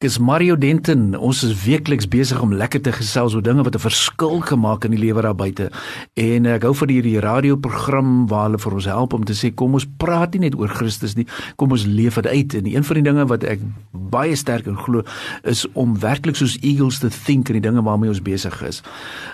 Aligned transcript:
Ek 0.00 0.06
is 0.08 0.14
Mario 0.16 0.54
Denton. 0.56 1.10
Ons 1.12 1.42
is 1.44 1.50
weekliks 1.60 2.06
besig 2.08 2.38
om 2.40 2.54
lekker 2.56 2.80
te 2.80 2.92
gesels 2.96 3.34
oor 3.36 3.42
dinge 3.44 3.66
wat 3.66 3.74
'n 3.76 3.84
verskil 3.84 4.40
gemaak 4.40 4.84
in 4.84 4.92
die 4.96 5.00
lewe 5.00 5.20
daar 5.20 5.36
buite. 5.36 5.68
En 6.16 6.46
ek 6.46 6.62
hou 6.62 6.72
van 6.74 6.88
hierdie 6.88 7.20
radioprogram 7.20 8.26
waar 8.26 8.48
hulle 8.48 8.58
vir 8.58 8.72
ons 8.72 8.84
help 8.84 9.12
om 9.12 9.24
te 9.24 9.34
sê 9.34 9.54
kom 9.54 9.74
ons 9.74 9.86
praat 9.98 10.32
nie 10.32 10.48
net 10.48 10.56
oor 10.56 10.68
Christus 10.68 11.16
nie, 11.16 11.26
kom 11.56 11.72
ons 11.72 11.84
leef 11.84 12.14
dit 12.14 12.26
uit. 12.26 12.54
En 12.54 12.66
een 12.66 12.84
van 12.84 12.94
die 12.94 13.02
dinge 13.02 13.26
wat 13.26 13.44
ek 13.44 13.60
baie 13.92 14.36
sterk 14.36 14.66
in 14.66 14.76
glo 14.76 15.02
is 15.44 15.66
om 15.74 16.00
werklik 16.00 16.36
soos 16.36 16.56
eagles 16.62 16.98
te 16.98 17.10
think 17.10 17.50
in 17.50 17.60
die 17.60 17.68
dinge 17.68 17.82
waarmee 17.82 18.08
ons 18.08 18.22
besig 18.22 18.62
is. 18.62 18.82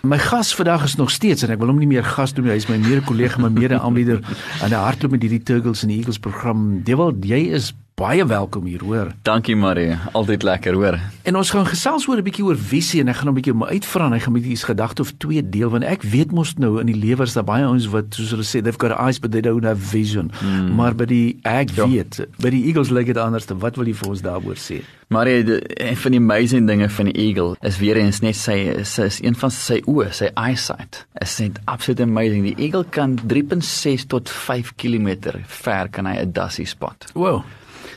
My 0.02 0.18
gas 0.18 0.52
vandag 0.54 0.84
is 0.84 0.96
nog 0.96 1.10
steeds 1.10 1.44
en 1.44 1.50
ek 1.50 1.58
wil 1.58 1.68
hom 1.68 1.78
nie 1.78 1.86
meer 1.86 2.02
gas 2.02 2.32
doen 2.32 2.44
nie. 2.44 2.50
Hy 2.50 2.56
is 2.56 2.68
my 2.68 2.76
mede 2.78 3.02
kollega, 3.02 3.38
my 3.38 3.50
mede 3.50 3.78
aanbieder 3.78 4.18
aan 4.60 4.70
die 4.70 4.82
hardloop 4.82 5.12
met 5.12 5.22
hierdie 5.22 5.42
Turtles 5.42 5.84
en 5.84 5.90
Eagles 5.90 6.18
program. 6.18 6.82
Dewald, 6.82 7.24
jy 7.24 7.54
is 7.54 7.72
baie 7.96 8.26
welkom 8.28 8.66
hier, 8.68 8.82
hoor. 8.84 9.08
Dankie 9.24 9.54
Marie, 9.56 9.94
altyd 10.12 10.42
lekker, 10.44 10.74
hoor. 10.76 10.98
En 11.24 11.38
ons 11.40 11.50
gaan 11.50 11.64
gesels 11.64 12.04
oor 12.08 12.18
'n 12.20 12.26
bietjie 12.26 12.44
oor 12.44 12.56
visie 12.56 13.00
en 13.00 13.08
ek 13.08 13.16
gaan 13.16 13.28
'n 13.30 13.34
bietjie 13.34 13.52
om 13.52 13.64
uitvra 13.64 14.06
en 14.06 14.12
hy 14.12 14.18
gaan 14.18 14.36
'n 14.36 14.40
bietjie 14.40 14.66
gedagte 14.66 15.00
of 15.00 15.12
twee 15.16 15.42
deel 15.42 15.70
want 15.70 15.84
ek 15.84 16.02
weet 16.02 16.30
mos 16.30 16.54
nou 16.58 16.78
in 16.80 16.86
die 16.86 16.94
lewens 16.96 17.32
daar 17.32 17.44
baie 17.44 17.64
ouens 17.64 17.86
wat 17.88 18.04
soos 18.10 18.30
hulle 18.30 18.44
sê 18.44 18.60
they've 18.62 18.78
got 18.78 18.92
eyes 18.92 19.18
but 19.18 19.32
they 19.32 19.40
don't 19.40 19.64
have 19.64 19.80
vision. 19.80 20.30
Hmm. 20.40 20.74
Maar 20.74 20.94
by 20.94 21.04
die 21.04 21.38
ek 21.42 21.70
ja. 21.70 21.88
weet, 21.88 22.26
by 22.38 22.50
die 22.50 22.66
Eagles 22.66 22.90
lyk 22.90 23.06
dit 23.06 23.16
anders. 23.16 23.46
Wat 23.48 23.76
wil 23.76 23.86
jy 23.86 23.94
vir 23.94 24.08
ons 24.08 24.20
daaroor 24.20 24.56
sê? 24.56 24.82
Marie, 25.08 25.44
een 25.80 25.96
van 25.96 26.10
die 26.10 26.20
amazing 26.20 26.66
dinge 26.66 26.88
van 26.88 27.04
die 27.04 27.14
Eagle 27.14 27.56
is 27.62 27.78
weer 27.78 27.96
eens 27.96 28.20
net 28.20 28.36
sy 28.36 28.84
sy 28.84 29.02
is 29.02 29.22
een 29.22 29.34
van 29.34 29.50
sy 29.50 29.80
oë, 29.86 30.12
sy 30.12 30.28
eyesight. 30.34 31.06
Is 31.22 31.38
net 31.38 31.60
absolute 31.64 32.02
amazing. 32.02 32.44
Die 32.44 32.64
Eagle 32.64 32.84
kan 32.84 33.18
3.6 33.26 34.06
tot 34.06 34.28
5 34.28 34.74
km 34.76 35.40
ver 35.46 35.88
kan 35.88 36.06
hy 36.06 36.20
'n 36.20 36.32
dassie 36.32 36.66
spot. 36.66 37.06
Wow. 37.14 37.42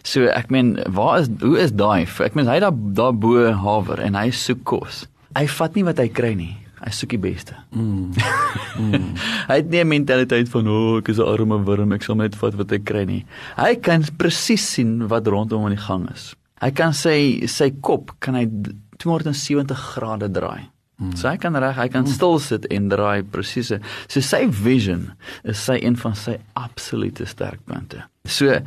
So 0.10 0.26
ek 0.34 0.50
meen, 0.50 0.74
waar 0.90 1.20
is 1.22 1.30
hoe 1.44 1.58
is 1.62 1.76
daai? 1.78 2.08
Ek 2.26 2.38
meen 2.38 2.50
hy 2.50 2.58
daar 2.64 2.74
daar 2.98 3.14
bo 3.14 3.46
haver 3.54 4.02
en 4.02 4.18
hy 4.18 4.30
soek 4.34 4.64
kos. 4.68 5.04
Hy 5.38 5.46
vat 5.60 5.78
nie 5.78 5.86
wat 5.86 6.02
hy 6.02 6.08
kry 6.10 6.34
nie. 6.38 6.56
Hy 6.80 6.92
soek 6.96 7.12
die 7.12 7.22
beste. 7.22 7.58
Mm. 7.76 8.16
mm. 8.80 9.08
hy 9.52 9.58
het 9.60 9.70
nie 9.70 9.84
'n 9.84 9.92
mentaliteit 9.92 10.50
van 10.50 10.68
o, 10.68 10.78
oh, 10.80 10.98
ek 11.04 11.12
is 11.14 11.20
'n 11.20 11.28
arme 11.28 11.60
wurm, 11.68 11.94
ek 11.94 12.08
sal 12.08 12.16
net 12.16 12.36
vat 12.40 12.56
wat 12.56 12.72
ek 12.72 12.86
kry 12.88 13.06
nie. 13.06 13.24
Hy 13.60 13.76
kan 13.76 14.06
presies 14.18 14.66
sien 14.66 15.08
wat 15.12 15.28
rondom 15.28 15.68
aan 15.68 15.76
die 15.76 15.86
gang 15.86 16.10
is. 16.10 16.34
Hy 16.64 16.72
kan 16.72 16.94
sy 16.94 17.46
sy 17.48 17.70
kop 17.82 18.16
kan 18.20 18.36
hy 18.36 18.48
270 18.98 19.76
grade 19.94 20.32
draai. 20.32 20.70
Mm. 21.00 21.16
So 21.16 21.30
hy 21.30 21.38
kan 21.38 21.56
reg, 21.56 21.76
hy 21.76 21.88
kan 21.88 22.04
mm. 22.04 22.12
stil 22.12 22.40
sit 22.40 22.66
en 22.66 22.90
draai 22.90 23.24
presies. 23.24 23.72
So 24.08 24.20
sy 24.20 24.48
vision 24.48 25.12
is 25.44 25.60
sy 25.60 25.78
een 25.84 25.96
van 25.96 26.16
sy 26.16 26.40
absolute 26.56 27.28
sterkpunte. 27.28 28.08
So 28.26 28.58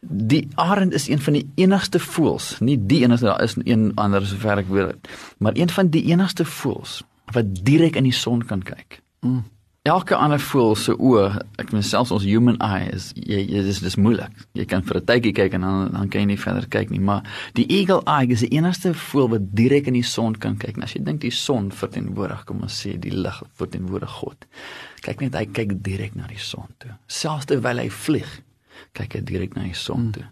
Die 0.00 0.48
arend 0.54 0.92
is 0.92 1.08
een 1.08 1.20
van 1.20 1.32
die 1.32 1.46
enigste 1.54 1.98
voëls, 1.98 2.58
nie 2.60 2.76
die 2.86 3.02
enigste, 3.02 3.26
daar 3.26 3.42
is 3.42 3.56
een 3.64 3.92
ander 3.94 4.26
sover 4.26 4.62
ek 4.62 4.68
weet, 4.70 5.08
maar 5.38 5.56
een 5.56 5.72
van 5.72 5.90
die 5.90 6.04
enigste 6.12 6.44
voëls 6.44 7.02
wat 7.34 7.52
direk 7.66 7.96
in 7.96 8.06
die 8.06 8.14
son 8.14 8.44
kan 8.46 8.62
kyk. 8.62 9.00
Mm. 9.20 9.44
Elke 9.86 10.16
ander 10.18 10.40
voël 10.42 10.74
se 10.74 10.90
oë, 10.98 11.26
ek 11.62 11.70
meen 11.70 11.84
selfs 11.86 12.10
ons 12.14 12.24
human 12.26 12.56
eye 12.64 12.88
is 12.90 13.12
jy, 13.14 13.38
jy 13.38 13.60
dis 13.62 13.78
dis 13.84 13.96
moeilik. 14.02 14.32
Jy 14.58 14.64
kan 14.66 14.82
vir 14.82 14.98
'n 14.98 15.06
tydjie 15.06 15.32
kyk 15.32 15.54
en 15.54 15.60
dan 15.60 15.92
dan 15.92 16.08
kan 16.08 16.20
jy 16.20 16.26
nie 16.26 16.38
verder 16.42 16.66
kyk 16.66 16.90
nie, 16.90 16.98
maar 16.98 17.22
die 17.54 17.66
eagle 17.70 18.02
eye 18.06 18.26
is 18.26 18.40
die 18.40 18.50
enigste 18.58 18.94
voël 18.94 19.28
wat 19.28 19.54
direk 19.54 19.86
in 19.86 19.94
die 19.94 20.02
son 20.02 20.34
kan 20.34 20.56
kyk. 20.56 20.76
En 20.76 20.82
as 20.82 20.94
jy 20.94 21.04
dink 21.04 21.20
die 21.20 21.30
son 21.30 21.70
verteenwoordig, 21.70 22.44
kom 22.44 22.62
ons 22.62 22.82
sê 22.82 22.98
die 22.98 23.14
lig 23.14 23.42
verteenwoordig 23.54 24.10
God. 24.10 24.46
Kyk 25.02 25.20
net 25.20 25.34
hy 25.34 25.46
kyk 25.46 25.82
direk 25.82 26.16
na 26.16 26.26
die 26.26 26.38
son 26.38 26.66
toe. 26.78 26.90
Selfs 27.06 27.46
terwyl 27.46 27.78
hy 27.78 27.88
vlieg, 27.88 28.42
kyk 28.92 29.18
hy 29.18 29.20
direk 29.20 29.54
na 29.54 29.62
die 29.62 29.74
son 29.74 30.10
toe. 30.12 30.24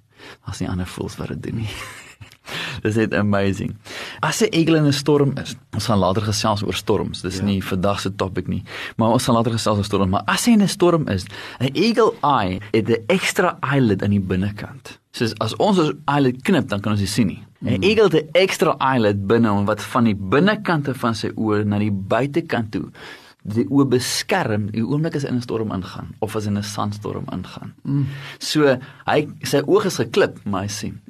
As 0.48 0.60
nie 0.60 0.68
ander 0.68 0.86
voels 0.86 1.16
wat 1.16 1.28
dit 1.34 1.42
doen 1.42 1.62
nie. 1.64 1.70
Dis 2.84 2.96
net 3.00 3.14
amazing. 3.16 3.72
As 4.20 4.42
'n 4.42 4.52
eagle 4.52 4.76
in 4.76 4.86
'n 4.86 4.92
storm 4.92 5.32
is, 5.42 5.56
ons 5.74 5.86
gaan 5.86 5.98
later 5.98 6.22
gesels 6.22 6.62
oor 6.62 6.74
storms. 6.74 7.20
Dis 7.20 7.36
ja. 7.36 7.44
nie 7.44 7.64
vandag 7.64 8.00
se 8.00 8.14
topik 8.14 8.46
nie, 8.46 8.62
maar 8.96 9.08
ons 9.08 9.24
gaan 9.24 9.34
later 9.34 9.52
gesels 9.52 9.78
oor 9.78 9.84
storms. 9.84 10.10
Maar 10.10 10.22
as 10.26 10.44
hy 10.44 10.52
in 10.52 10.62
'n 10.62 10.68
storm 10.68 11.08
is, 11.08 11.24
'n 11.60 11.72
eagle 11.72 12.12
eye 12.22 12.60
het 12.72 12.88
'n 12.88 13.04
ekstra 13.06 13.58
eyelid 13.60 14.02
aan 14.02 14.10
die 14.10 14.20
binnekant. 14.20 14.98
So 15.12 15.24
as 15.38 15.56
ons 15.56 15.78
ons 15.78 15.92
eyelid 16.04 16.42
knip, 16.42 16.68
dan 16.68 16.80
kan 16.80 16.92
ons 16.92 17.00
dit 17.00 17.08
sien 17.08 17.26
nie. 17.26 17.42
'n 17.62 17.76
mm. 17.76 17.82
Eagle 17.82 18.04
het 18.04 18.14
'n 18.14 18.28
ekstra 18.32 18.76
eyelid 18.78 19.26
binne 19.26 19.64
wat 19.64 19.82
van 19.82 20.04
die 20.04 20.14
binnekante 20.16 20.94
van 20.94 21.14
sy 21.14 21.30
oë 21.36 21.64
na 21.64 21.78
die 21.78 21.92
buitekant 21.92 22.70
toe 22.72 22.90
die 23.44 23.66
oë 23.68 23.84
beskerm 23.92 24.70
die 24.72 24.82
oomblik 24.84 25.16
as 25.18 25.26
in 25.28 25.36
'n 25.36 25.44
storm 25.44 25.72
ingaan 25.72 26.14
of 26.20 26.36
as 26.36 26.46
in 26.46 26.56
'n 26.56 26.62
sandstorm 26.62 27.26
ingaan. 27.32 27.74
Mm. 27.84 28.06
So 28.38 28.78
hy 29.06 29.28
sy 29.42 29.60
oë 29.60 29.86
is 29.86 30.00
geklip, 30.00 30.40
maar 30.44 30.62
hy 30.62 30.68
sien. 30.68 31.00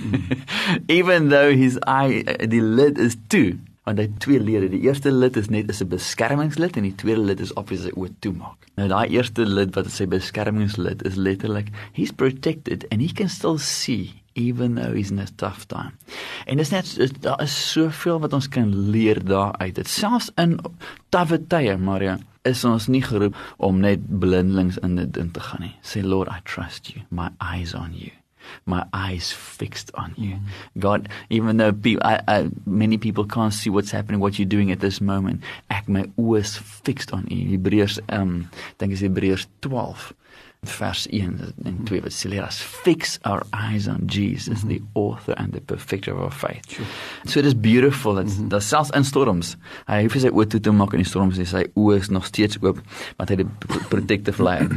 Mm. 0.00 0.22
Even 0.98 1.28
though 1.28 1.52
his 1.54 1.78
eye 1.86 2.24
die 2.48 2.62
lid 2.62 2.98
is 2.98 3.16
toe, 3.28 3.58
want 3.84 3.98
hy 3.98 4.08
twee 4.18 4.40
lede. 4.40 4.68
Die 4.68 4.82
eerste 4.88 5.12
lid 5.12 5.36
is 5.36 5.48
net 5.48 5.70
is 5.70 5.82
'n 5.82 5.88
beskermingslid 5.88 6.76
en 6.76 6.82
die 6.82 6.94
tweede 6.94 7.22
lid 7.22 7.40
is 7.40 7.52
of 7.52 7.68
hy 7.68 7.76
sy 7.76 7.92
oë 7.94 8.10
toemaak. 8.20 8.58
Nou 8.76 8.88
daai 8.88 9.08
eerste 9.14 9.44
lid 9.46 9.74
wat 9.76 9.90
sy 9.90 10.06
beskermingslid 10.06 11.04
is 11.06 11.16
letterlik 11.16 11.68
he's 11.92 12.12
protected 12.12 12.86
and 12.90 13.00
he 13.00 13.08
can 13.08 13.28
still 13.28 13.58
see 13.58 14.22
even 14.36 14.74
though 14.74 14.92
he's 14.92 15.10
in 15.10 15.18
a 15.18 15.26
tough 15.36 15.66
time. 15.66 15.92
En 16.44 16.56
dit 16.56 16.66
is 16.66 16.70
net 16.70 17.22
daar 17.24 17.42
is 17.42 17.56
soveel 17.72 18.20
wat 18.20 18.32
ons 18.32 18.48
kan 18.48 18.90
leer 18.90 19.24
daaruit. 19.24 19.74
Dit 19.74 19.88
selfs 19.88 20.30
in 20.36 20.58
tawwe 21.08 21.40
tye, 21.48 21.76
Maria, 21.76 22.18
is 22.44 22.64
ons 22.64 22.86
nie 22.92 23.02
geroep 23.02 23.34
om 23.56 23.80
net 23.80 24.04
blindelings 24.20 24.78
in 24.84 25.00
dit 25.00 25.16
in 25.16 25.32
te 25.32 25.40
gaan 25.40 25.64
nie. 25.64 25.74
Say 25.82 26.04
Lord, 26.04 26.28
I 26.28 26.38
trust 26.44 26.92
you. 26.92 27.02
My 27.08 27.30
eyes 27.42 27.74
on 27.74 27.96
you. 27.96 28.12
My 28.64 28.84
eyes 28.94 29.32
fixed 29.32 29.90
on 29.94 30.12
you. 30.16 30.36
Mm. 30.36 30.52
God, 30.78 31.08
even 31.30 31.56
though 31.56 31.72
people, 31.72 32.06
I, 32.06 32.20
I, 32.28 32.50
many 32.64 32.98
people 32.98 33.24
can't 33.24 33.54
see 33.54 33.70
what's 33.70 33.90
happening, 33.90 34.20
what 34.20 34.38
you're 34.38 34.46
doing 34.46 34.70
at 34.70 34.80
this 34.80 35.00
moment, 35.00 35.42
ek 35.70 35.88
my 35.88 36.04
oë 36.14 36.38
is 36.44 36.54
fixed 36.56 37.12
on 37.12 37.26
you. 37.26 37.56
Hebreërs, 37.56 37.98
um, 38.08 38.46
dink 38.78 38.94
is 38.94 39.02
Hebreërs 39.02 39.48
12 39.66 40.12
vers 40.68 41.06
1 41.10 41.40
en 41.64 41.78
2 41.84 42.00
wat 42.00 42.12
sê 42.12 42.28
let 42.28 42.46
us 42.46 42.60
fix 42.60 43.18
our 43.22 43.42
eyes 43.52 43.88
on 43.88 44.06
Jesus 44.06 44.62
mm 44.62 44.68
-hmm. 44.68 44.74
the 44.74 44.82
author 44.92 45.34
and 45.34 45.52
the 45.52 45.60
perfecter 45.60 46.14
of 46.14 46.20
our 46.20 46.32
faith. 46.32 46.64
Sure. 46.68 46.86
So 47.24 47.38
it 47.38 47.46
is 47.46 47.60
beautiful 47.60 48.14
that 48.14 48.26
mm 48.26 48.48
-hmm. 48.48 48.60
selfs 48.60 48.90
in 48.90 49.04
storms 49.04 49.56
hy 49.86 50.02
hoef 50.02 50.18
sy 50.20 50.28
oë 50.28 50.46
toe 50.46 50.60
te 50.60 50.70
maak 50.70 50.92
in 50.92 51.02
die 51.02 51.08
storms 51.08 51.38
en 51.38 51.46
sy 51.46 51.66
oë 51.74 51.96
is 51.98 52.08
nog 52.08 52.26
steeds 52.26 52.56
oop 52.60 52.80
want 53.16 53.28
hy 53.28 53.36
het 53.36 53.46
'n 53.46 53.88
protective 53.88 54.42
layer. 54.42 54.68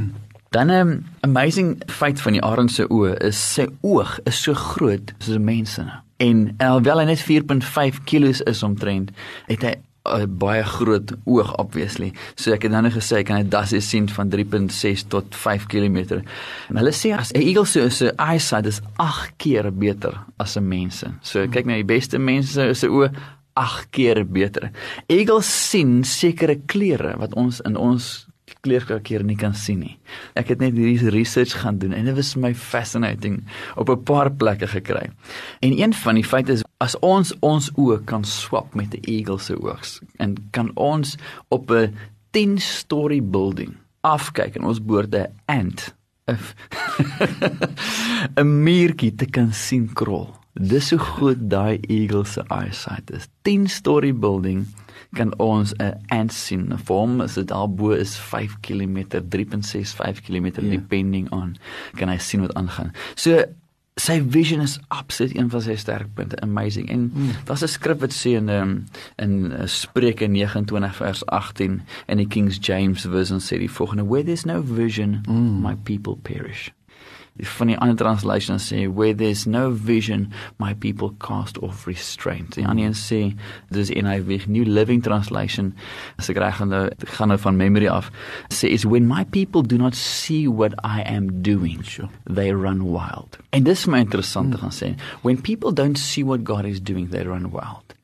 Dan 0.50 0.68
'n 0.68 0.70
um, 0.70 1.06
amazing 1.20 1.82
feit 1.86 2.22
van 2.22 2.32
die 2.32 2.42
arend 2.42 2.72
se 2.72 2.86
oë 2.90 3.18
is 3.18 3.54
sy 3.54 3.68
oog 3.82 4.20
is 4.24 4.42
so 4.42 4.54
groot 4.54 5.14
soos 5.18 5.36
'n 5.36 5.44
mens 5.44 5.74
se. 5.74 5.86
En 6.18 6.54
alhoewel 6.58 7.00
hy 7.00 7.06
net 7.06 7.22
4.5 7.22 8.04
kg 8.04 8.42
is 8.44 8.64
omtrent, 8.64 9.12
het 9.48 9.62
hy 9.62 9.76
'n 10.10 10.38
baie 10.38 10.64
groot 10.64 11.14
oog 11.26 11.56
obviously. 11.58 12.14
So 12.36 12.52
ek 12.52 12.64
het 12.64 12.72
dan 12.72 12.84
net 12.84 12.94
gesê 12.94 13.24
kan 13.24 13.38
hy 13.38 13.44
dasie 13.44 13.82
sien 13.82 14.10
van 14.10 14.30
3.6 14.30 15.08
tot 15.08 15.36
5 15.36 15.66
km. 15.66 16.22
En 16.70 16.78
hulle 16.78 16.92
sê 16.92 17.14
as 17.18 17.32
'n 17.32 17.42
eagle 17.42 17.66
se 17.66 17.90
se 17.90 18.14
eyesight 18.18 18.66
is 18.66 18.82
8 18.98 19.32
keer 19.38 19.72
beter 19.72 20.14
as 20.38 20.58
'n 20.58 20.68
mens 20.68 20.98
se. 21.00 21.08
So 21.22 21.48
kyk 21.48 21.66
na 21.66 21.74
die 21.74 21.84
beste 21.84 22.18
mense 22.18 22.74
se 22.74 22.88
oë 22.88 23.12
8 23.54 23.90
keer 23.92 24.26
beter. 24.26 24.72
Eagles 25.08 25.70
sien 25.70 26.04
sekere 26.04 26.56
kleure 26.66 27.18
wat 27.18 27.34
ons 27.34 27.62
in 27.62 27.76
ons 27.76 28.30
kleurkakeer 28.66 29.24
nie 29.24 29.38
kan 29.40 29.54
sien 29.56 29.80
nie. 29.84 29.96
Ek 30.40 30.52
het 30.54 30.64
net 30.64 30.76
hierdie 30.78 31.12
research 31.14 31.56
gaan 31.62 31.80
doen 31.80 31.94
en 31.96 32.10
dit 32.10 32.16
was 32.16 32.34
my 32.36 32.54
fascinating 32.56 33.44
op 33.76 33.90
'n 33.90 34.04
paar 34.04 34.32
plekke 34.32 34.68
gekry. 34.68 35.10
En 35.60 35.80
een 35.80 35.94
van 35.94 36.16
die 36.16 36.24
feite 36.24 36.52
is 36.52 36.64
as 36.80 36.96
ons 37.04 37.34
ons 37.44 37.70
oë 37.76 38.00
kan 38.06 38.24
swap 38.24 38.76
met 38.76 38.94
'n 38.96 39.04
eagle 39.04 39.40
se 39.40 39.56
oogs 39.56 40.00
en 40.18 40.36
kan 40.52 40.72
ons 40.76 41.18
op 41.50 41.72
'n 41.72 41.96
10 42.32 42.58
story 42.60 43.22
building 43.22 43.76
afkyk 44.02 44.56
en 44.56 44.66
ons 44.66 44.80
behoort 44.80 45.16
'n 45.16 45.28
ant 45.46 45.96
'n 48.40 48.64
muurtjie 48.64 49.16
te 49.16 49.26
kan 49.26 49.54
sien 49.54 49.90
krol. 49.94 50.36
Dis 50.54 50.90
hoe 50.92 51.00
goed 51.00 51.50
daai 51.50 51.80
eagle 51.88 52.26
se 52.26 52.44
eyesight 52.48 53.12
is. 53.12 53.28
10 53.42 53.68
story 53.68 54.14
building 54.14 54.68
kan 55.18 55.34
ons 55.40 55.74
'n 55.80 55.94
ant 56.08 56.34
sien. 56.34 56.74
'n 56.74 56.78
Vorm 56.78 57.22
is 57.22 57.34
dit 57.34 57.48
daarbo 57.48 57.92
is 57.92 58.18
5 58.18 58.60
km, 58.60 58.98
3.65 59.30 60.22
km 60.22 60.46
yeah. 60.46 60.72
depending 60.72 61.32
on 61.32 61.58
kan 61.96 62.10
hy 62.10 62.18
sien 62.18 62.42
wat 62.42 62.54
aangaan. 62.54 62.92
So 63.16 63.44
sy 64.00 64.20
vision 64.32 64.62
is 64.64 64.80
absoluut 64.88 65.36
een 65.36 65.50
van 65.50 65.62
sy 65.62 65.76
sterkpunte, 65.76 66.40
amazing. 66.46 66.90
En 66.90 67.12
mm. 67.14 67.30
daar's 67.46 67.64
'n 67.64 67.68
skrif 67.76 68.00
wat 68.00 68.16
sê 68.16 68.36
in 68.40 68.50
um, 68.50 68.86
in 69.16 69.52
uh, 69.52 69.66
Spreuke 69.66 70.28
29 70.28 70.96
vers 70.96 71.26
18 71.26 71.82
in 72.08 72.18
die 72.18 72.28
King 72.28 72.52
James 72.66 73.06
version 73.06 73.40
sê 73.40 73.58
die 73.58 73.72
volgende: 73.72 74.08
Where 74.08 74.24
there's 74.24 74.46
no 74.46 74.62
vision, 74.64 75.22
mm. 75.28 75.62
my 75.62 75.76
people 75.84 76.16
perish 76.16 76.72
van 77.40 77.72
die 77.72 77.78
ander 77.78 77.96
translations 77.96 78.68
sê 78.72 78.88
where 78.88 79.16
there's 79.16 79.46
no 79.48 79.70
vision 79.72 80.28
my 80.58 80.74
people 80.74 81.14
cast 81.20 81.60
off 81.64 81.88
restraint. 81.88 82.56
Die 82.56 82.66
ander 82.68 82.90
een 82.90 82.98
sê 82.98 83.22
dis 83.70 83.90
NIV 83.90 84.48
New 84.48 84.66
Living 84.68 85.04
Translation 85.04 85.74
as 86.20 86.30
ek 86.32 86.40
reg 86.42 86.64
nou 86.66 86.88
gaan 87.16 87.32
nou 87.34 87.40
van 87.40 87.60
memory 87.60 87.88
af 87.92 88.12
sê 88.54 88.72
is 88.72 88.86
when 88.86 89.08
my 89.08 89.24
people 89.36 89.64
do 89.64 89.78
not 89.78 89.96
see 89.96 90.48
what 90.48 90.76
I 90.84 91.04
am 91.06 91.42
doing 91.42 91.84
sure. 91.84 92.10
they 92.26 92.52
run 92.52 92.84
wild. 92.92 93.40
En 93.52 93.64
dis 93.64 93.86
my 93.88 94.04
interessant 94.06 94.50
mm. 94.50 94.58
te 94.58 94.64
gaan 94.64 94.76
sê 94.76 94.94
when 95.22 95.42
people 95.42 95.72
don't 95.72 95.98
see 95.98 96.24
what 96.24 96.44
God 96.44 96.66
is 96.66 96.82
doing 96.82 97.10
they 97.10 97.24
run 97.24 97.52
wild. 97.52 97.99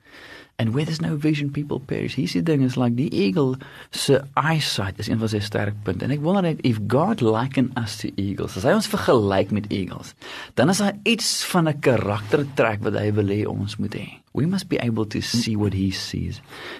And 0.58 0.74
where 0.74 0.86
there's 0.86 1.02
no 1.02 1.18
vision 1.18 1.52
people 1.52 1.82
perish. 1.84 2.16
Hier 2.16 2.30
sien 2.32 2.46
ding 2.48 2.62
is 2.64 2.78
like 2.80 2.96
die 2.96 3.10
eagle 3.12 3.58
se 3.92 4.22
eyesight 4.40 5.00
is 5.04 5.10
een 5.12 5.20
van 5.20 5.32
sy 5.34 5.42
sterkpunte. 5.44 6.06
En 6.08 6.14
ek 6.16 6.22
wonder 6.24 6.46
net 6.46 6.62
if 6.64 6.80
God 6.92 7.20
liken 7.26 7.74
us 7.82 7.98
to 8.00 8.12
eagles. 8.16 8.56
As 8.56 8.64
hy 8.64 8.72
ons 8.78 8.88
vergelyk 8.88 9.52
met 9.56 9.68
eagles, 9.68 10.14
dan 10.56 10.72
is 10.72 10.80
daar 10.80 10.96
iets 11.04 11.44
van 11.52 11.68
'n 11.68 11.80
karaktertrek 11.84 12.86
wat 12.88 12.96
hy 12.96 13.12
wil 13.12 13.34
hê 13.36 13.42
ons 13.44 13.76
moet 13.76 13.96
hê. 14.00 14.08
We 14.32 14.48
must 14.48 14.70
be 14.72 14.80
able 14.80 15.06
to 15.08 15.20
see 15.22 15.58
what 15.58 15.74
he 15.74 15.92
sees. 15.92 16.40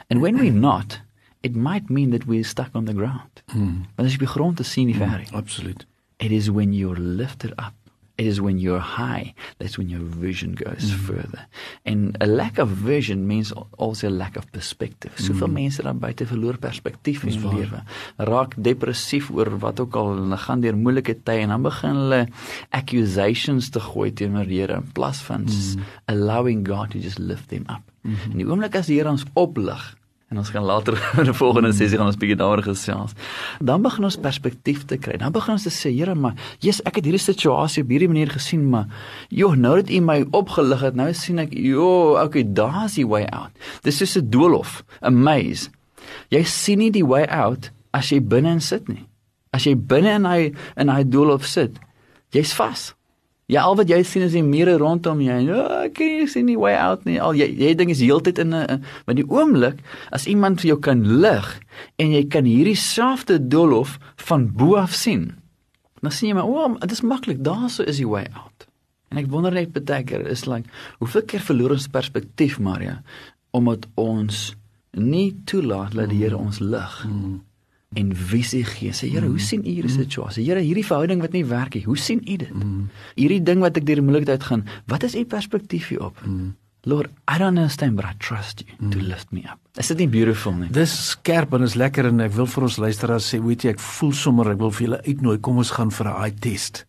And 0.10 0.22
when 0.22 0.40
we're 0.40 0.56
not, 0.56 1.02
it 1.44 1.56
might 1.56 1.90
mean 1.90 2.12
that 2.12 2.26
we're 2.26 2.48
stuck 2.48 2.76
on 2.76 2.86
the 2.86 2.94
ground. 2.94 3.44
Hmm. 3.52 3.86
Maar 3.96 4.06
as 4.06 4.16
jy 4.16 4.24
op 4.24 4.28
die 4.28 4.36
grond 4.36 4.58
te 4.58 4.64
sien 4.64 4.88
nie 4.88 4.96
ver 4.96 5.18
nie. 5.18 5.28
Hmm, 5.28 5.38
absoluut. 5.38 5.86
It 6.18 6.32
is 6.32 6.50
when 6.50 6.74
you're 6.74 7.00
lifted 7.00 7.52
up 7.60 7.76
is 8.18 8.40
when 8.40 8.58
you're 8.60 8.80
high 8.80 9.34
that's 9.58 9.78
when 9.78 9.90
your 9.90 10.04
vision 10.04 10.54
goes 10.56 10.92
mm. 10.92 11.00
further 11.08 11.48
and 11.86 12.18
a 12.22 12.28
lack 12.28 12.58
of 12.58 12.70
vision 12.70 13.28
means 13.28 13.52
also 13.78 14.08
a 14.08 14.16
lack 14.16 14.38
of 14.38 14.52
perspective 14.52 15.12
soveel 15.18 15.48
mm. 15.48 15.54
mense 15.54 15.84
dan 15.84 16.00
buite 16.00 16.26
verloor 16.26 16.58
perspektief 16.58 17.24
in 17.24 17.36
hulle 17.36 17.66
lewe 17.66 17.82
raak 18.32 18.56
depressief 18.58 19.32
oor 19.32 19.52
wat 19.64 19.80
ook 19.84 20.00
al 20.00 20.14
hulle 20.16 20.40
gaan 20.46 20.64
deur 20.64 20.80
moeilike 20.80 21.18
tye 21.28 21.44
en 21.44 21.54
dan 21.56 21.68
begin 21.68 22.00
hulle 22.04 22.22
accusations 22.72 23.70
te 23.70 23.84
gooi 23.90 24.12
teenoor 24.12 24.48
die 24.48 24.64
Here 24.66 24.80
in 24.80 24.88
plaas 24.96 25.20
van 25.28 25.44
mm. 25.50 25.84
allowing 26.12 26.64
God 26.68 26.96
to 26.96 27.04
just 27.04 27.20
lift 27.20 27.50
them 27.50 27.68
up 27.70 27.84
mm 28.02 28.16
-hmm. 28.16 28.32
en 28.32 28.38
die 28.38 28.48
oomblik 28.48 28.76
as 28.76 28.88
die 28.88 28.98
Here 29.00 29.12
ons 29.12 29.28
oplig 29.34 29.96
En 30.36 30.42
ons 30.42 30.50
gaan 30.50 30.64
later 30.68 31.00
in 31.20 31.30
'n 31.30 31.34
volgende 31.34 31.72
sessie 31.72 31.98
gaan 31.98 32.12
ons 32.12 32.18
bietjie 32.20 32.36
daaroor 32.36 32.64
gesels. 32.64 33.14
Dan 33.64 33.82
begin 33.82 34.04
ons 34.04 34.18
perspektief 34.20 34.84
te 34.86 34.98
kry. 34.98 35.16
Dan 35.18 35.32
begin 35.32 35.54
ons 35.56 35.64
te 35.64 35.72
sê, 35.72 35.96
Here, 35.96 36.16
maar 36.16 36.36
Jesus, 36.60 36.84
ek 36.84 37.00
het 37.00 37.06
hierdie 37.08 37.24
situasie 37.24 37.84
op 37.84 37.90
hierdie 37.90 38.12
manier 38.12 38.28
gesien, 38.30 38.68
maar 38.70 38.92
joh, 39.30 39.56
nou 39.56 39.76
dat 39.80 39.90
U 39.90 40.00
my 40.04 40.26
opgelig 40.32 40.84
het, 40.84 40.96
nou 40.96 41.14
sien 41.14 41.40
ek, 41.40 41.56
joh, 41.56 42.20
okay, 42.20 42.44
daar's 42.44 43.00
die 43.00 43.08
way 43.08 43.24
out. 43.32 43.56
Dis 43.88 44.02
is 44.02 44.18
'n 44.18 44.30
doolhof, 44.30 44.84
'n 45.02 45.16
maze. 45.24 45.70
Jy 46.30 46.44
sien 46.44 46.80
nie 46.80 46.92
die 46.92 47.06
way 47.06 47.24
out 47.26 47.72
as 47.94 48.10
jy 48.10 48.20
binne 48.20 48.52
in 48.52 48.62
sit 48.62 48.90
nie. 48.90 49.08
As 49.54 49.64
jy 49.64 49.76
binne 49.76 50.16
in 50.20 50.26
hy 50.26 50.52
in 50.76 50.90
hy 50.90 51.04
doolhof 51.04 51.46
sit, 51.46 51.80
jy's 52.32 52.54
vas. 52.54 52.94
Ja, 53.46 53.62
al 53.62 53.76
wat 53.78 53.92
jy 53.92 54.00
sien 54.02 54.24
is 54.26 54.34
die 54.34 54.42
mure 54.42 54.74
rondom 54.82 55.20
jou. 55.22 55.36
Ja, 55.46 55.66
ek 55.86 55.94
kan 56.00 56.10
nie 56.10 56.30
sien 56.30 56.48
die 56.50 56.58
way 56.58 56.74
out 56.82 57.04
nie. 57.06 57.20
Al 57.22 57.38
jy 57.38 57.46
jy 57.54 57.76
ding 57.78 57.92
is 57.94 58.02
heeltyd 58.02 58.42
in 58.42 58.56
'n 58.56 58.82
met 59.06 59.16
die 59.16 59.28
oomblik 59.30 59.84
as 60.12 60.26
iemand 60.26 60.62
vir 60.62 60.74
jou 60.74 60.80
kan 60.80 61.06
lig 61.22 61.62
en 62.02 62.12
jy 62.12 62.24
kan 62.26 62.46
hierdie 62.46 62.76
selfde 62.76 63.38
doolhof 63.38 64.00
van 64.18 64.50
bo 64.50 64.76
af 64.76 64.94
sien. 64.94 65.36
Dan 66.02 66.12
sien 66.12 66.30
jy 66.30 66.36
maar, 66.36 66.50
o, 66.50 66.66
oh, 66.66 66.80
dit 66.80 66.92
is 66.92 67.02
maklik. 67.02 67.44
Daarso 67.44 67.84
is 67.84 67.98
die 67.98 68.08
way 68.08 68.26
out. 68.34 68.68
En 69.10 69.18
ek 69.18 69.30
wonder 69.30 69.52
net 69.52 69.72
baie 69.74 70.04
keer 70.04 70.26
is 70.28 70.46
like, 70.46 70.70
hoeveel 71.00 71.22
keer 71.22 71.40
verloor 71.40 71.72
ons 71.72 71.88
perspektief, 71.88 72.60
Maria, 72.60 73.04
omdat 73.52 73.86
ons 73.96 74.56
nie 74.92 75.36
toelaat 75.46 75.94
dat 75.94 76.10
die 76.10 76.24
Here 76.24 76.38
ons 76.38 76.60
lig. 76.60 77.06
Mm 77.06 77.44
en 77.94 78.14
visie 78.16 78.64
gee. 78.66 78.92
Sê 78.92 79.10
Here, 79.10 79.26
hoe 79.26 79.38
mm. 79.38 79.46
sien 79.48 79.62
U 79.64 79.70
hierdie 79.70 79.92
mm. 79.92 80.02
situasie? 80.04 80.46
Here, 80.46 80.64
hierdie 80.64 80.86
verhouding 80.86 81.22
wat 81.22 81.36
nie 81.38 81.46
werk 81.46 81.78
nie. 81.78 81.86
Hoe 81.86 81.98
sien 81.98 82.24
U 82.24 82.38
dit? 82.38 82.54
Mm. 82.54 82.88
Hierdie 83.16 83.42
ding 83.44 83.64
wat 83.64 83.78
ek 83.78 83.86
deur 83.88 84.02
die 84.02 84.08
moeilikheid 84.08 84.44
gaan, 84.50 84.66
wat 84.92 85.06
is 85.08 85.16
U 85.16 85.26
perspektief 85.26 85.92
hierop? 85.94 86.20
Lord, 86.86 87.10
I 87.28 87.38
don't 87.38 87.58
understand 87.58 87.96
but 87.96 88.06
I 88.06 88.14
trust 88.20 88.66
you 88.66 88.90
to 88.92 89.00
lift 89.02 89.32
me 89.32 89.46
up. 89.50 89.60
Is 89.76 89.90
dit 89.92 90.06
nie 90.06 90.08
beautiful 90.08 90.54
nie? 90.56 90.70
Dis 90.72 90.92
skerp 91.10 91.52
en 91.58 91.66
is 91.66 91.74
lekker 91.76 92.08
en 92.08 92.24
ek 92.24 92.32
wil 92.38 92.48
vir 92.48 92.64
ons 92.64 92.78
luisteraars 92.80 93.26
sê, 93.28 93.42
weet 93.44 93.66
jy, 93.66 93.74
ek 93.76 93.82
voel 93.84 94.14
sommer 94.16 94.48
ek 94.54 94.62
wil 94.62 94.72
vir 94.72 94.86
julle 94.86 95.00
uitnooi, 95.04 95.34
kom 95.44 95.58
ons 95.60 95.72
gaan 95.76 95.90
vir 95.92 96.08
'n 96.08 96.14
eye 96.24 96.36
test. 96.46 96.86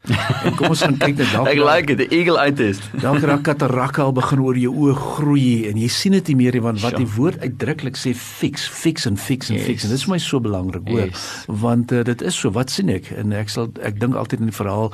En 0.47 0.55
kom 0.55 0.71
ons 0.71 0.83
gaan 0.87 0.95
kyk 1.01 1.17
net 1.19 1.33
dalk. 1.35 1.49
ek 1.51 1.59
like 1.59 1.91
it, 1.91 1.99
the 1.99 2.07
eagle 2.15 2.39
eye 2.39 2.55
test. 2.55 2.87
Dalk 3.03 3.27
raak 3.27 3.43
katarakke 3.43 4.05
al 4.05 4.15
begin 4.15 4.39
oor 4.39 4.55
jou 4.55 4.71
oë 4.71 4.95
groei 4.95 5.67
en 5.67 5.81
jy 5.83 5.89
sien 5.91 6.15
dit 6.15 6.31
nie 6.31 6.37
meer 6.45 6.55
nie 6.55 6.63
want 6.63 6.81
wat 6.85 6.95
die 7.01 7.09
woord 7.17 7.43
uitdruklik 7.43 7.99
sê 7.99 8.15
fix, 8.15 8.69
fix 8.71 9.11
en 9.11 9.19
fix 9.19 9.51
en 9.51 9.59
yes. 9.59 9.67
fix 9.67 9.85
en 9.85 9.91
dit 9.91 9.99
is 9.99 10.07
vir 10.07 10.15
my 10.15 10.21
so 10.23 10.41
belangrik 10.41 10.87
hoor. 10.87 11.11
Yes. 11.11 11.27
Want 11.51 11.91
uh, 11.91 12.05
dit 12.07 12.23
is 12.23 12.39
so, 12.39 12.55
wat 12.55 12.71
sien 12.71 12.95
ek? 12.95 13.11
En 13.19 13.35
ek 13.35 13.51
sal 13.51 13.73
ek 13.83 13.99
dink 13.99 14.15
altyd 14.15 14.47
in 14.47 14.53
die 14.53 14.55
verhaal 14.55 14.93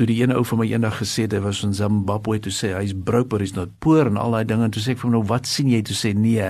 toe 0.00 0.08
die 0.08 0.16
een 0.22 0.32
ou 0.32 0.46
van 0.48 0.62
my 0.64 0.70
eendag 0.72 0.96
gesê 1.02 1.28
hy 1.28 1.44
was 1.44 1.60
in 1.60 1.76
Zimbabwe 1.76 2.40
toe 2.40 2.52
sê 2.54 2.72
hy's 2.72 2.96
broke 2.96 3.28
but 3.28 3.44
he's 3.44 3.52
not 3.52 3.68
poor 3.84 4.08
en 4.08 4.16
al 4.16 4.32
daai 4.32 4.48
dinge 4.48 4.64
en 4.64 4.72
toe 4.72 4.80
sê 4.80 4.96
ek 4.96 5.02
vir 5.04 5.10
hom 5.10 5.16
nou 5.18 5.24
wat 5.28 5.44
sien 5.44 5.68
jy 5.68 5.84
toe 5.84 5.96
sê 5.98 6.16
nee. 6.16 6.48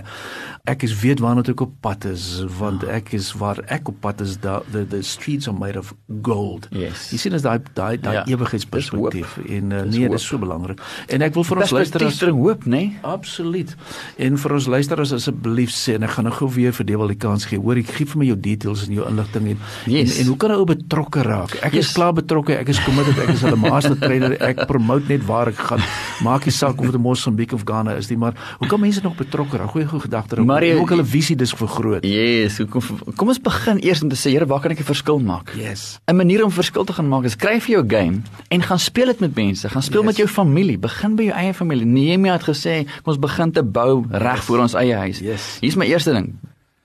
Ek 0.71 0.84
is 0.85 0.95
weet 1.01 1.21
waarna 1.25 1.43
ek 1.49 1.63
op 1.65 1.73
pad 1.85 2.05
is 2.09 2.45
want 2.59 2.85
ah. 2.85 2.97
ek 2.99 3.13
is 3.17 3.33
waar 3.41 3.61
ek 3.73 3.89
op 3.91 3.99
pad 4.05 4.21
is 4.25 4.37
da 4.43 4.61
the 4.73 4.85
the 4.89 5.03
streets 5.03 5.49
are 5.49 5.57
made 5.57 5.79
of 5.79 5.93
gold. 6.23 6.69
Yes. 6.71 7.09
Jy 7.15 7.19
sien 7.25 7.37
as 7.37 7.45
daai 7.47 7.59
daai 7.75 7.97
daai 8.01 8.15
ja. 8.21 8.25
ewigheidsperspektief 8.35 9.37
en 9.45 9.73
uh, 9.73 9.83
nee 9.91 10.09
dis 10.13 10.27
so 10.27 10.41
belangrik. 10.41 10.83
En 11.09 11.25
ek 11.25 11.37
wil 11.39 11.47
vir 11.49 11.63
ons 11.65 11.75
luisteraars 11.79 12.21
bring 12.23 12.41
hoop, 12.41 12.67
nê? 12.69 12.71
Nee? 12.85 13.03
Absoluut. 13.15 13.75
En 14.21 14.39
vir 14.45 14.57
ons 14.59 14.69
luisteraars 14.77 15.15
asseblief 15.19 15.73
sê 15.75 15.97
en 15.99 16.07
ek 16.09 16.17
gaan 16.17 16.29
nou 16.29 16.35
gou 16.37 16.51
weer 16.55 16.77
vir 16.77 16.89
Dewal 16.93 17.15
die 17.15 17.21
kans 17.21 17.49
gee. 17.51 17.61
Hoor 17.61 17.81
ek 17.81 17.93
gee 17.97 18.09
vir 18.13 18.23
my 18.23 18.29
jou 18.31 18.39
details 18.49 18.87
en 18.89 18.97
jou 18.99 19.09
inligting 19.09 19.51
en, 19.55 19.65
yes. 19.91 20.17
en 20.19 20.25
en 20.25 20.33
hoe 20.33 20.39
kan 20.45 20.57
ou 20.57 20.69
betrokke 20.69 21.25
raak? 21.27 21.57
Ek 21.65 21.79
yes. 21.79 21.91
is 21.91 21.97
klaar 21.97 22.15
betrokke. 22.17 22.57
Ek 22.61 22.73
is 22.73 22.81
committed. 22.87 23.19
Ek 23.25 23.35
is 23.37 23.45
hulle 23.47 23.61
master 23.61 23.99
trainer. 24.01 24.37
Ek 24.45 24.65
promote 24.71 25.09
net 25.11 25.25
waar 25.29 25.53
ek 25.53 25.61
gaan. 25.71 25.85
Maak 26.25 26.49
nie 26.49 26.55
saak 26.55 26.81
of 26.81 26.93
dit 26.93 27.01
Mosambik 27.01 27.55
of 27.57 27.65
Ghana 27.69 27.97
is 28.01 28.11
nie, 28.11 28.19
maar 28.21 28.37
hoe 28.61 28.69
kan 28.71 28.81
mense 28.81 29.03
nog 29.05 29.17
betrokke 29.19 29.61
raak? 29.61 29.73
Goeie 29.75 29.89
gedagte. 29.89 30.43
Hoe 30.75 30.85
ook 30.85 30.93
hulle 30.95 31.05
visie 31.07 31.37
dis 31.37 31.53
vergroot. 31.57 32.05
Yes, 32.07 32.59
kom 32.71 32.83
kom 33.17 33.31
ons 33.33 33.41
begin 33.41 33.81
eers 33.85 34.03
om 34.03 34.11
te 34.13 34.19
sê, 34.19 34.35
Here, 34.35 34.47
waar 34.47 34.61
kan 34.61 34.75
ek 34.75 34.81
'n 34.81 34.85
verskil 34.85 35.19
maak? 35.19 35.55
Yes. 35.57 35.99
'n 36.07 36.17
Manier 36.17 36.45
om 36.45 36.51
verskil 36.51 36.85
te 36.85 36.93
gaan 36.93 37.09
maak 37.09 37.25
is 37.25 37.37
kry 37.37 37.61
vir 37.61 37.71
jou 37.71 37.85
game 37.89 38.23
en 38.49 38.63
gaan 38.63 38.79
speel 38.79 39.07
dit 39.07 39.21
met 39.21 39.35
mense, 39.35 39.69
gaan 39.69 39.83
speel 39.83 40.03
yes. 40.03 40.07
met 40.07 40.17
jou 40.17 40.29
familie, 40.29 40.79
begin 40.79 41.17
by 41.17 41.23
jou 41.23 41.35
eie 41.35 41.55
familie. 41.55 41.87
Nehemia 41.87 42.33
het 42.33 42.43
gesê, 42.43 42.85
kom 43.03 43.15
ons 43.15 43.19
begin 43.19 43.53
te 43.53 43.63
bou 43.63 44.05
reg 44.11 44.37
yes. 44.37 44.45
voor 44.45 44.59
ons 44.59 44.75
eie 44.75 44.95
huis. 44.95 45.19
Yes. 45.19 45.59
Hier's 45.61 45.77
my 45.77 45.87
eerste 45.87 46.13
ding. 46.13 46.35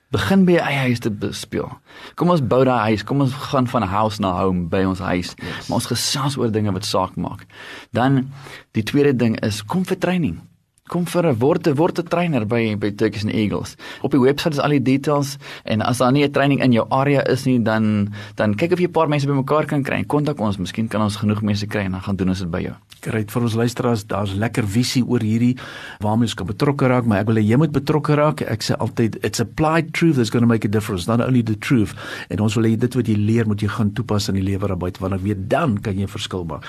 Begin 0.10 0.46
by 0.46 0.52
jou 0.52 0.62
eie 0.66 0.78
huis 0.78 1.00
te 1.00 1.12
speel. 1.32 1.70
Kom 2.16 2.30
ons 2.30 2.42
bou 2.42 2.64
daai 2.66 2.90
huis, 2.90 3.04
kom 3.04 3.22
ons 3.22 3.34
gaan 3.34 3.68
van 3.68 3.84
house 3.84 4.20
na 4.20 4.32
home 4.42 4.68
by 4.70 4.84
ons 4.84 5.00
huis. 5.00 5.36
Yes. 5.38 5.68
Maar 5.68 5.76
ons 5.76 5.86
gesels 5.86 6.38
oor 6.38 6.52
dinge 6.52 6.72
wat 6.72 6.86
saak 6.86 7.16
maak. 7.16 7.46
Dan 7.92 8.32
die 8.72 8.84
tweede 8.84 9.16
ding 9.16 9.40
is 9.46 9.62
kom 9.66 9.86
vir 9.86 9.98
training 9.98 10.49
kom 10.90 11.06
vir 11.06 11.30
'n 11.30 11.40
word 11.40 11.68
word 11.78 12.00
'n 12.00 12.08
trainer 12.10 12.46
by 12.46 12.76
by 12.76 12.92
Turkish 12.92 13.24
and 13.24 13.34
Eagles. 13.34 13.76
Op 14.02 14.12
die 14.12 14.20
webwerf 14.20 14.54
is 14.54 14.60
al 14.60 14.70
die 14.70 14.82
details 14.82 15.38
en 15.66 15.82
as 15.82 15.98
daar 15.98 16.12
nie 16.12 16.24
'n 16.26 16.32
training 16.32 16.62
in 16.62 16.72
jou 16.72 16.86
area 16.90 17.22
is 17.30 17.46
nie, 17.46 17.60
dan 17.60 18.14
dan 18.36 18.56
kyk 18.56 18.72
of 18.74 18.80
jy 18.80 18.88
'n 18.88 18.92
paar 18.92 19.08
mense 19.08 19.28
bymekaar 19.28 19.66
kan 19.66 19.84
kry. 19.84 20.04
Kontak 20.04 20.40
ons, 20.40 20.58
miskien 20.58 20.88
kan 20.88 21.02
ons 21.02 21.16
genoeg 21.16 21.42
mense 21.42 21.66
kry 21.66 21.82
en 21.82 21.92
dan 21.92 22.02
gaan 22.02 22.16
doen 22.16 22.30
ons 22.30 22.40
dit 22.40 22.52
by 22.52 22.62
jou. 22.62 22.74
Great 23.02 23.32
vir 23.32 23.42
ons 23.42 23.54
luisteraars, 23.54 24.06
daar's 24.08 24.34
lekker 24.34 24.68
visie 24.68 25.04
oor 25.08 25.22
hierdie 25.22 25.56
waarmee 26.00 26.28
ons 26.28 26.34
kan 26.34 26.48
betrokke 26.48 26.88
raak, 26.88 27.06
maar 27.06 27.20
ek 27.20 27.28
wil 27.28 27.36
hê 27.36 27.46
jy 27.48 27.58
moet 27.58 27.72
betrokke 27.72 28.16
raak. 28.16 28.42
Ek 28.42 28.62
sê 28.62 28.76
altyd 28.76 29.24
it's 29.24 29.40
applied 29.40 29.94
truth 29.94 30.16
that's 30.16 30.30
going 30.30 30.44
to 30.44 30.48
make 30.48 30.66
a 30.66 30.68
difference, 30.68 31.08
not 31.08 31.22
only 31.22 31.42
the 31.42 31.56
truth. 31.56 31.94
En 32.30 32.40
ons 32.40 32.56
wil 32.56 32.66
hê 32.66 32.76
dit 32.78 32.96
wat 32.96 33.08
jy 33.08 33.16
leer 33.16 33.48
moet 33.48 33.62
jy 33.62 33.70
gaan 33.70 33.94
toepas 33.94 34.30
in 34.30 34.36
die 34.36 34.44
lewe 34.44 34.68
daarbuit 34.68 35.00
want 35.00 35.14
ek 35.14 35.22
weet 35.24 35.50
dan 35.50 35.78
kan 35.78 35.96
jy 35.96 36.04
'n 36.04 36.08
verskil 36.08 36.44
maak. 36.46 36.66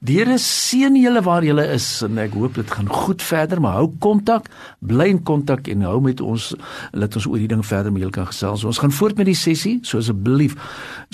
Die 0.00 0.22
Here 0.22 0.38
seën 0.38 0.94
julle 0.94 1.22
waar 1.22 1.42
julle 1.42 1.64
is 1.74 2.02
en 2.02 2.18
ek 2.18 2.34
hoop 2.38 2.54
dit 2.54 2.70
gaan 2.70 2.86
goed 2.86 3.22
verder 3.22 3.60
maar 3.62 3.78
hou 3.78 3.88
kontak, 4.02 4.50
bly 4.80 5.08
in 5.14 5.22
kontak 5.22 5.70
en 5.72 5.86
hou 5.86 6.00
met 6.04 6.20
ons 6.20 6.52
laat 6.92 7.16
ons 7.18 7.26
oor 7.30 7.38
hierdie 7.38 7.54
ding 7.54 7.64
verder 7.66 7.94
met 7.94 8.04
julle 8.04 8.14
kan 8.14 8.28
gesels. 8.30 8.66
Ons 8.68 8.82
gaan 8.82 8.94
voort 8.94 9.18
met 9.20 9.30
die 9.30 9.38
sessie, 9.38 9.78
so 9.86 10.02
asseblief, 10.02 10.58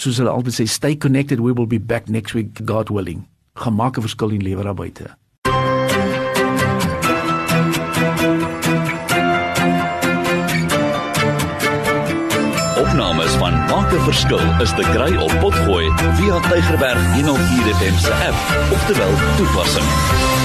soos 0.01 0.21
hulle 0.23 0.33
altyd 0.33 0.61
sê, 0.61 0.69
stay 0.69 0.97
connected. 0.97 1.45
We 1.45 1.53
will 1.53 1.69
be 1.69 1.81
back 1.81 2.09
next 2.09 2.37
week 2.39 2.65
God 2.65 2.93
willing. 2.95 3.27
Gaan 3.59 3.75
maak 3.75 3.99
'n 3.99 4.07
verskil 4.07 4.31
in 4.31 4.43
lewe 4.43 4.63
daar 4.63 4.75
buite. 4.75 5.17
Opnames 12.79 13.33
van 13.39 13.53
Maak 13.53 13.93
'n 13.93 14.03
Verskil 14.05 14.61
is 14.61 14.71
te 14.71 14.85
kry 14.95 15.17
op 15.17 15.33
Potgooi 15.41 15.93
via 16.19 16.41
Tigerberg 16.51 17.15
104 17.15 17.75
FM 17.75 17.97
se 17.99 18.13
app 18.13 18.73
of 18.73 18.87
te 18.87 18.95
wel 18.95 19.15
toepassing. 19.37 20.38